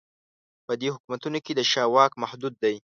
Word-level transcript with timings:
په 0.65 0.73
دې 0.81 0.87
حکومتونو 0.95 1.37
کې 1.45 1.51
د 1.55 1.61
شاه 1.71 1.89
واک 1.93 2.11
محدود 2.23 2.53
دی. 2.63 2.75